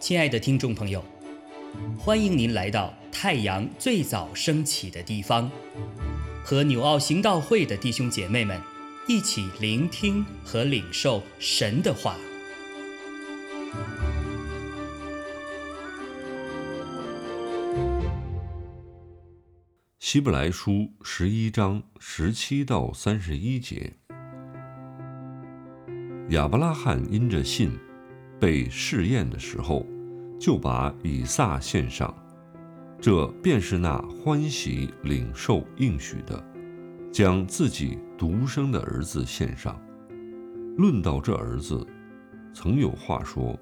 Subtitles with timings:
[0.00, 1.04] 亲爱的听众朋友，
[1.96, 5.48] 欢迎您来到太阳最早升起的地方，
[6.42, 8.60] 和纽奥行道会的弟兄姐妹们
[9.06, 12.16] 一起聆听和领受神的话。
[20.00, 23.92] 希伯来书十一章十七到三十一节，
[26.30, 27.70] 亚伯拉罕因着信，
[28.38, 29.86] 被试验的时候。
[30.38, 32.14] 就把以撒献上，
[32.98, 36.42] 这便是那欢喜领受应许的，
[37.12, 39.78] 将自己独生的儿子献上。
[40.78, 41.86] 论到这儿子，
[42.54, 43.54] 曾有话说：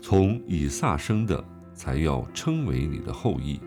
[0.00, 3.60] 从以撒生的，才要称为你的后裔。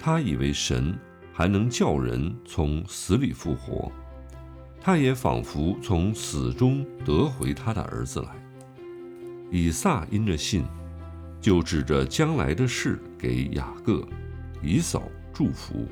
[0.00, 0.98] 他以为神
[1.32, 3.92] 还能叫人从死里复活，
[4.80, 8.28] 他也仿佛从死中得回他的儿子来。
[9.50, 10.64] 以撒因着信。
[11.40, 14.06] 就指着将来的事给雅各、
[14.62, 15.88] 以扫祝福。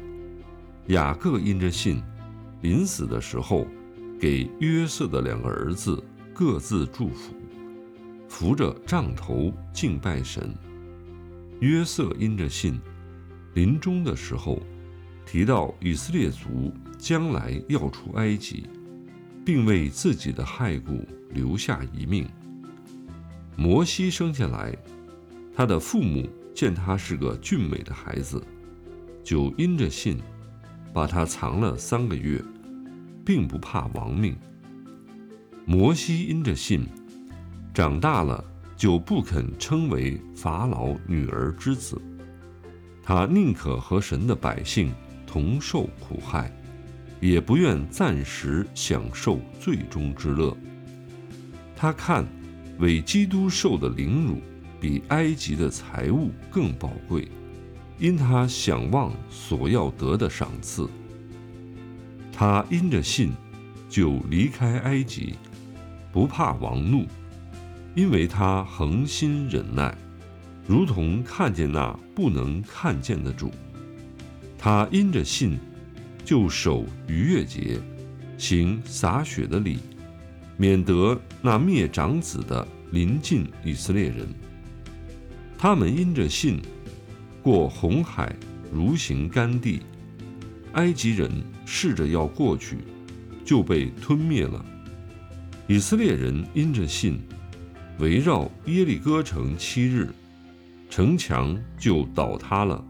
[0.88, 2.02] 雅各因着信，
[2.60, 3.66] 临死的时候，
[4.20, 7.32] 给约瑟的两个儿子各自祝福，
[8.28, 10.54] 扶着杖头敬拜神。
[11.60, 12.78] 约瑟因着信，
[13.54, 14.60] 临终的时候，
[15.24, 18.66] 提到以色列族将来要出埃及，
[19.48, 22.28] 并为自己的骸骨留下一命。
[23.56, 24.76] 摩西生下来。
[25.56, 28.44] 他的父母见他是个俊美的孩子，
[29.24, 30.18] 就因着信，
[30.92, 32.44] 把他藏了三个月，
[33.24, 34.36] 并不怕亡命。
[35.64, 36.86] 摩西因着信，
[37.72, 38.44] 长大了
[38.76, 41.98] 就不肯称为法老女儿之子，
[43.02, 44.92] 他宁可和神的百姓
[45.26, 46.54] 同受苦害，
[47.20, 50.56] 也不愿暂时享受最终之乐。
[51.76, 52.26] 他看
[52.78, 54.40] 为基督受的凌辱。
[54.80, 57.28] 比埃及的财物更宝贵，
[57.98, 60.88] 因他想望所要得的赏赐。
[62.32, 63.32] 他因着信，
[63.88, 65.34] 就离开埃及，
[66.12, 67.06] 不怕王怒，
[67.96, 69.92] 因为他恒心忍耐，
[70.64, 73.50] 如同看见那不能看见的主。
[74.56, 75.58] 他因着信，
[76.28, 77.80] 就守逾越节，
[78.36, 79.78] 行洒血的礼，
[80.58, 84.28] 免得那灭长子的临近以色列人。
[85.56, 86.60] 他们因着信，
[87.42, 88.36] 过红海
[88.70, 89.80] 如行干地，
[90.74, 91.30] 埃及人
[91.64, 92.76] 试着要过去，
[93.42, 94.62] 就被吞灭了。
[95.66, 97.18] 以色列人因着信，
[98.00, 100.10] 围绕耶利哥城七日，
[100.90, 102.84] 城墙就倒塌了。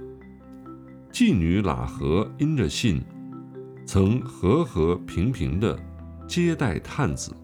[1.12, 3.00] 妓女喇合因着信，
[3.90, 5.74] 曾和和平平的
[6.28, 7.34] 接待探子，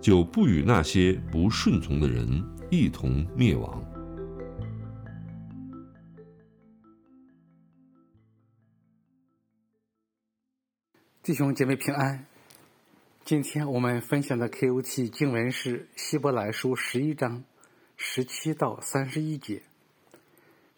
[0.00, 2.26] 就不与那些不顺从的人
[2.70, 3.84] 一同灭亡。
[11.22, 12.24] 弟兄姐妹平安。
[13.26, 17.44] 今天我们分享的 KOT 经文是《希伯来书》十一章
[17.98, 19.60] 十七到三十一节。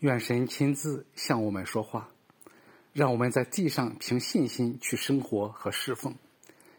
[0.00, 2.10] 愿神亲自向我们说话，
[2.96, 6.14] 让我们在地上凭信心去生活和侍奉，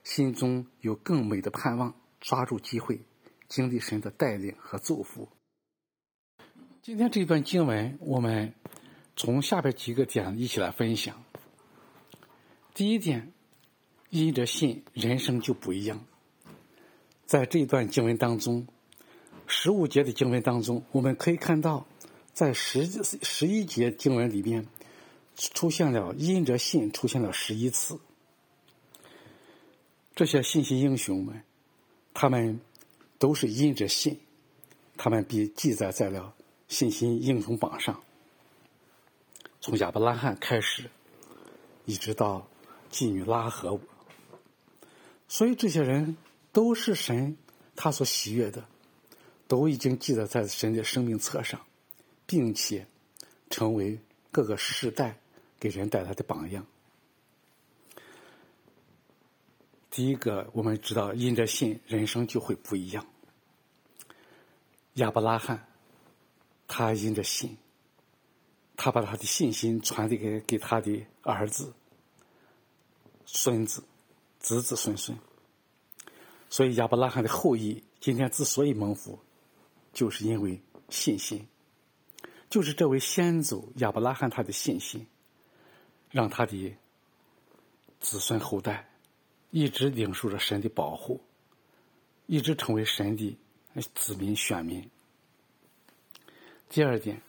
[0.03, 3.01] 心中有更美的盼望，抓住机会，
[3.47, 5.29] 经历神的带领和祝福。
[6.81, 8.55] 今天这段经文，我们
[9.15, 11.23] 从下边几个点一起来分享。
[12.73, 13.31] 第一点。
[14.09, 16.05] 因着信，人生就不一样。
[17.25, 18.65] 在这段经文当中，
[19.45, 21.85] 十五节的经文当中，我们可以看到，
[22.31, 24.65] 在十十一节经文里边，
[25.37, 27.99] 出现了因着信出现了十一次。
[30.15, 31.43] 这些信息英雄们，
[32.11, 32.59] 他们
[33.19, 34.19] 都是因着信，
[34.97, 36.33] 他们被记载在了
[36.67, 38.01] 信心英雄榜上。
[39.61, 40.89] 从亚伯拉罕开始，
[41.85, 42.47] 一直到
[42.91, 43.79] 妓女拉合。
[45.27, 46.17] 所以这些人
[46.51, 47.37] 都是神
[47.75, 48.65] 他所喜悦的，
[49.47, 51.61] 都已经记载在神的生命册上，
[52.25, 52.87] 并且
[53.51, 53.99] 成为
[54.31, 55.19] 各个世代
[55.59, 56.65] 给人带来的榜样。
[59.89, 63.05] 第一个，我们知道因着信，人生就会不一样。
[64.93, 65.67] 亚伯拉罕，
[66.67, 67.57] 他因着信，
[68.75, 71.73] 他把他的信心传递给给他的儿子、
[73.25, 73.83] 孙子。
[74.39, 75.17] 子子孙孙，
[76.47, 79.19] 所以亚伯拉罕的后裔今天之所以蒙福，
[79.91, 81.45] 就是因为信心，
[82.49, 85.05] 就是这位先祖亚伯拉罕他的信心，
[86.17, 86.75] 让他的
[87.99, 88.89] 子孙后代
[89.51, 91.21] 一直领受着神的保护，
[92.25, 93.37] 一直成为神的
[93.93, 94.89] 子民选民。
[96.69, 97.21] 第二点，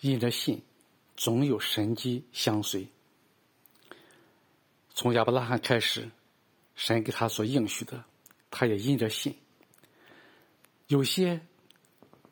[0.00, 0.60] 因着信，
[1.16, 2.88] 总有神迹相随。
[4.92, 6.10] 从亚伯拉罕开始，
[6.74, 8.04] 神给他所应许的，
[8.50, 9.36] 他也因着信。
[10.88, 11.40] 有些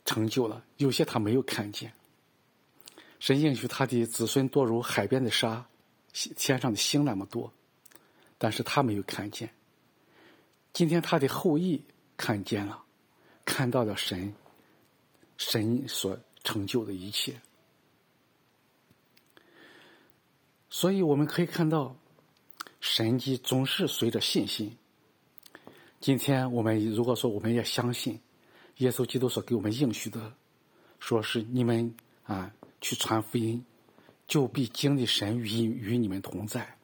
[0.05, 1.93] 成就了，有些他没有看见。
[3.21, 5.65] 神应许他的子孙多如海边的沙，
[6.15, 7.53] 天上的星那么多，
[8.39, 9.51] 但是他没有看见。
[10.73, 11.85] 今天他的后裔
[12.17, 12.83] 看见了，
[13.45, 14.33] 看到了神，
[15.37, 17.41] 神所成就的一切。
[20.71, 21.97] 所以我们可以看到，
[22.81, 24.79] 神迹总是随着信心。
[26.01, 28.21] 今天我们如果说我们也相信。
[28.79, 30.35] 耶稣基督所给我们应许的，
[30.99, 31.95] 说是你们
[32.25, 33.65] 啊去传福音，
[34.35, 36.77] 就必经历神与与你们同在，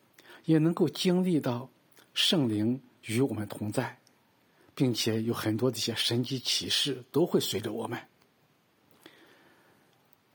[0.45, 1.69] 也能够经历到
[2.15, 3.99] 圣灵与我们同在，
[4.73, 7.99] 并且有很多的一些神迹启示都会随着我们。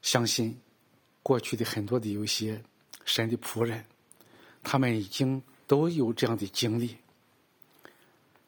[0.02, 0.60] 相信
[1.24, 2.62] 过去的很多的有一些
[3.06, 3.86] 神的仆人，
[4.62, 6.98] 他们已经都有这样的经历。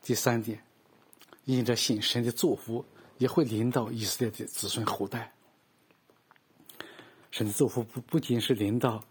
[0.03, 0.61] 第三点，
[1.45, 2.83] 因着信神的祝福。
[3.17, 5.33] 也会临到以色列的子孙后代，
[7.37, 9.03] 神的祝福不不仅是临到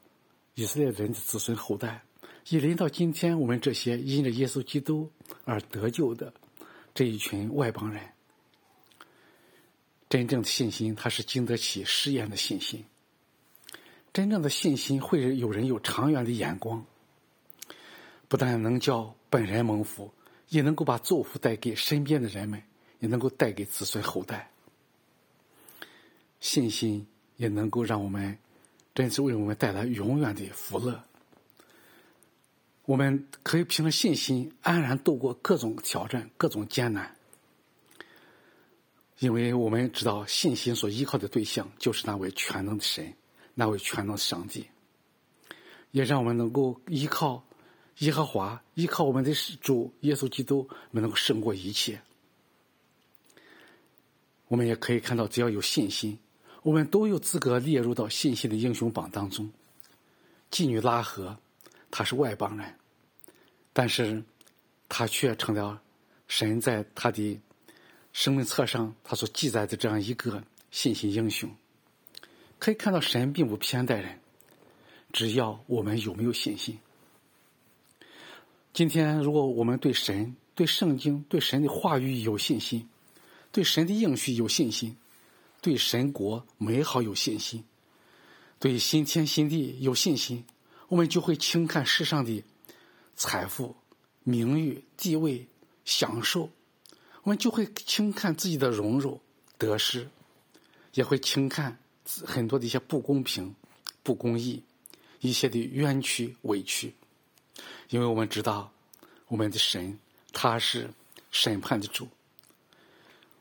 [0.54, 2.02] 以色列人的子孙后代，
[2.48, 5.08] 也临到今天我们这些因着耶稣基督
[5.44, 6.34] 而得救的
[6.92, 8.02] 这一群外邦人。
[10.08, 12.84] 真正的信心，它是经得起试验的信心。
[14.12, 16.84] 真正的信心会有人有长远的眼光，
[18.26, 20.12] 不但能叫本人蒙福，
[20.48, 22.60] 也能够把祝福带给身边的人们。
[22.98, 24.50] 也能够带给子孙后代
[26.40, 27.06] 信心，
[27.36, 28.38] 也能够让我们
[28.94, 31.02] 真是为我们带来永远的福乐。
[32.84, 37.16] 我们可以凭着信心安然度过各种挑战、各种艰难，
[39.18, 43.12] 因为我们知道信心所依靠的对象就是那位全能的神，
[43.54, 44.68] 那位全能的上帝，
[45.90, 47.44] 也让我们能够依靠
[47.98, 52.00] 耶和华，依靠我们的主耶稣基督，我们能够胜过一切。
[54.46, 56.16] 我们也可以看到，只要有信心，
[56.66, 59.48] 我们都有资格列入到信心的英雄榜当中。
[60.50, 61.38] 妓女拉合，
[61.92, 62.74] 她是外邦人，
[63.72, 64.20] 但是
[64.88, 65.80] 她却成了
[66.26, 67.40] 神在她的
[68.12, 70.42] 生命册上他所记载的这样一个
[70.72, 71.48] 信心英雄。
[72.58, 74.18] 可以看到，神并不偏待人，
[75.12, 76.76] 只要我们有没有信心。
[78.74, 82.88] 今天，如果我们对神、对圣经、对神的话语有信心，
[83.52, 84.96] 对神的应许有信心，
[85.60, 87.64] 对神国美好有信心，
[88.58, 90.44] 对新天新地有信心，
[90.88, 92.44] 我们就会轻看世上的
[93.16, 93.74] 财富、
[94.22, 95.48] 名誉、地位、
[95.84, 96.50] 享受，
[97.22, 99.20] 我们就会轻看自己的荣辱、
[99.58, 100.08] 得失，
[100.94, 101.78] 也会轻看
[102.24, 103.54] 很多的一些不公平、
[104.02, 104.62] 不公义、
[105.20, 106.94] 一些的冤屈、委屈，
[107.88, 108.70] 因为我们知道，
[109.26, 109.98] 我们的神
[110.32, 110.90] 他是
[111.32, 112.08] 审判的主。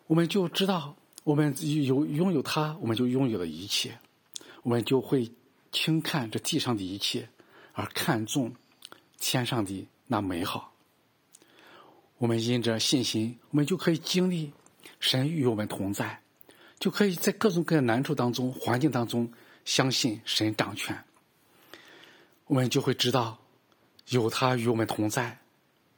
[0.07, 0.95] 我们就知道，
[1.25, 3.97] 我们有拥有它，我们就拥有了一切。
[4.61, 5.31] 我们就会
[5.71, 7.29] 轻看这地上的一切，
[7.73, 8.53] 而看重
[9.19, 10.71] 天上的那美好。
[12.19, 14.53] 我们因着信心，我们就可以经历
[14.99, 16.21] 神与我们同在，
[16.79, 19.33] 就可以在各种各样难处当中、环境当中，
[19.65, 21.03] 相信神掌权。
[22.45, 23.39] 我们就会知道，
[24.09, 25.39] 有他与我们同在，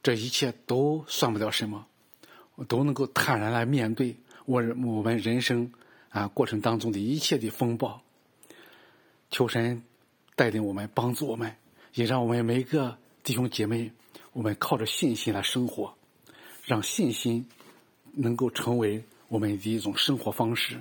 [0.02, 1.86] 这一切都算不了什么。
[2.54, 4.16] 我都能够坦然来面对
[4.48, 5.70] 我我们人生
[6.08, 8.02] 啊过程当中的一切的风暴。
[9.30, 9.82] 求神
[10.34, 11.54] 带领我们，帮助我们，
[11.92, 13.92] 也让我们每一个弟兄姐妹，
[14.32, 15.94] 我们靠着信心来生活，
[16.64, 17.46] 让信心
[18.14, 20.80] 能够成为我们的一种生活方式，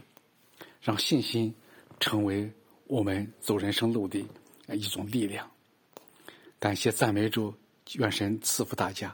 [0.81, 1.53] 让信心
[2.00, 2.50] 成为
[2.86, 4.25] 我们走人生路的
[4.69, 5.51] 一种力量。
[6.57, 7.53] 感谢赞美主，
[7.95, 9.13] 愿神赐福大家。